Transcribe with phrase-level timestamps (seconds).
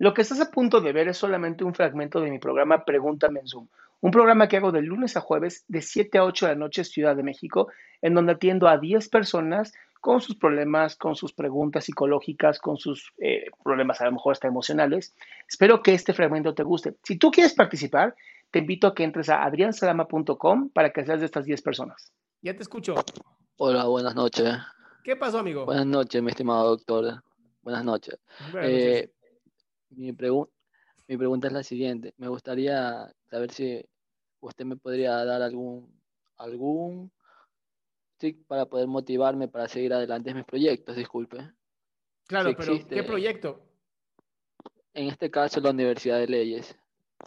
[0.00, 3.40] Lo que estás a punto de ver es solamente un fragmento de mi programa Pregúntame
[3.40, 3.68] en Zoom,
[4.00, 6.84] un programa que hago de lunes a jueves de 7 a 8 de la noche
[6.84, 7.68] Ciudad de México,
[8.00, 13.12] en donde atiendo a 10 personas con sus problemas, con sus preguntas psicológicas, con sus
[13.18, 15.14] eh, problemas a lo mejor hasta emocionales.
[15.46, 16.96] Espero que este fragmento te guste.
[17.02, 18.14] Si tú quieres participar,
[18.50, 22.10] te invito a que entres a adriansalama.com para que seas de estas 10 personas.
[22.40, 22.94] Ya te escucho.
[23.58, 24.48] Hola, buenas noches.
[25.04, 25.66] ¿Qué pasó, amigo?
[25.66, 27.22] Buenas noches, mi estimado doctor.
[27.60, 28.18] Buenas noches.
[28.50, 29.19] Buenas Eh, noches.
[29.90, 30.48] Mi, pregun-
[31.08, 32.14] mi pregunta es la siguiente.
[32.16, 33.84] Me gustaría saber si
[34.40, 36.00] usted me podría dar algún,
[36.36, 37.12] algún
[38.18, 41.38] tip para poder motivarme para seguir adelante en mis proyectos, disculpe.
[42.26, 43.66] claro, si pero ¿qué proyecto?
[44.92, 46.76] En este caso, la Universidad de Leyes,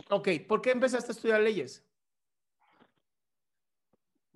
[0.09, 1.84] Ok, ¿por qué empezaste a estudiar leyes?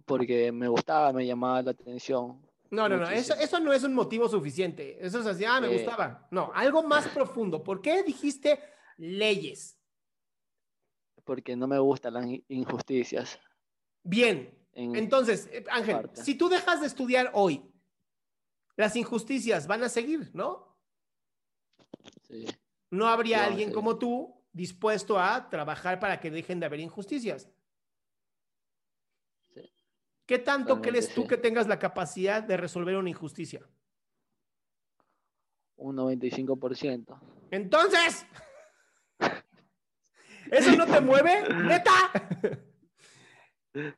[0.05, 2.46] porque me gustaba, me llamaba la atención.
[2.69, 4.97] No, no, no, eso, eso no es un motivo suficiente.
[5.05, 5.73] Eso es así, ah, me Eh.
[5.83, 6.27] gustaba.
[6.31, 7.63] No, algo más profundo.
[7.63, 8.61] ¿Por qué dijiste
[8.97, 9.79] leyes?
[11.23, 13.39] Porque no me gustan las in- injusticias.
[14.03, 16.23] Bien, En, entonces, eh, Ángel, parte.
[16.23, 17.63] si tú dejas de estudiar hoy,
[18.75, 20.77] las injusticias van a seguir, ¿no?
[22.27, 22.45] sí,
[22.91, 27.49] No habría alguien como tú dispuesto a trabajar para que dejen de haber injusticias.
[30.27, 31.27] ¿Qué tanto Realmente crees tú sí.
[31.29, 33.61] que tengas la capacidad de resolver una injusticia?
[35.77, 37.19] un 95%.
[37.51, 38.25] Entonces,
[40.51, 41.47] ¿eso no te mueve?
[41.53, 41.91] ¿Neta?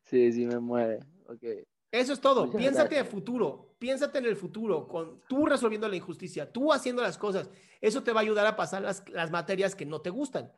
[0.03, 0.99] Sí, sí me mueve.
[1.27, 1.41] Ok.
[1.89, 2.47] Eso es todo.
[2.47, 3.13] Muchas Piénsate gracias.
[3.13, 3.75] futuro.
[3.79, 7.49] Piénsate en el futuro, con tú resolviendo la injusticia, tú haciendo las cosas.
[7.79, 10.51] Eso te va a ayudar a pasar las, las materias que no te gustan.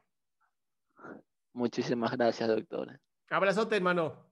[1.54, 3.00] Muchísimas gracias, doctor.
[3.30, 4.31] Abrazote, hermano.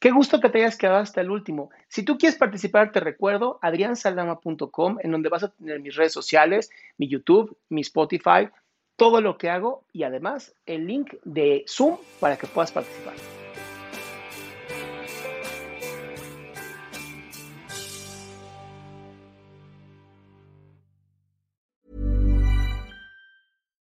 [0.00, 1.68] Qué gusto que te hayas quedado hasta el último.
[1.88, 6.70] Si tú quieres participar, te recuerdo adriansaldama.com, en donde vas a tener mis redes sociales,
[6.96, 8.48] mi YouTube, mi Spotify,
[8.96, 13.12] todo lo que hago y además el link de Zoom para que puedas participar.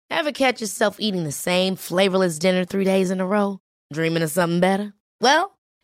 [0.09, 3.59] Ever catch yourself eating the same flavorless dinner three days in a row?
[3.93, 4.95] Dreaming of something better?
[5.21, 5.56] Well,